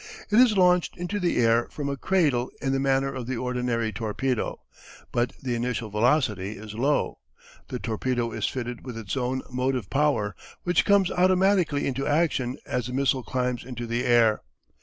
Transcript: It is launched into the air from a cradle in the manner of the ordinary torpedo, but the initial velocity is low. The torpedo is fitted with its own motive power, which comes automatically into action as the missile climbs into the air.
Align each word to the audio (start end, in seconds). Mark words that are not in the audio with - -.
It 0.31 0.39
is 0.39 0.57
launched 0.57 0.97
into 0.97 1.19
the 1.19 1.37
air 1.37 1.67
from 1.69 1.87
a 1.87 1.95
cradle 1.95 2.49
in 2.59 2.71
the 2.71 2.79
manner 2.79 3.13
of 3.13 3.27
the 3.27 3.37
ordinary 3.37 3.91
torpedo, 3.91 4.59
but 5.11 5.31
the 5.43 5.53
initial 5.53 5.91
velocity 5.91 6.53
is 6.53 6.73
low. 6.73 7.19
The 7.67 7.77
torpedo 7.77 8.31
is 8.31 8.47
fitted 8.47 8.83
with 8.83 8.97
its 8.97 9.15
own 9.15 9.43
motive 9.51 9.91
power, 9.91 10.35
which 10.63 10.85
comes 10.85 11.11
automatically 11.11 11.85
into 11.85 12.07
action 12.07 12.57
as 12.65 12.87
the 12.87 12.93
missile 12.93 13.21
climbs 13.21 13.63
into 13.63 13.85
the 13.85 14.03
air. 14.03 14.41